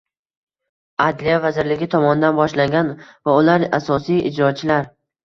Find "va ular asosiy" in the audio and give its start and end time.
3.29-4.19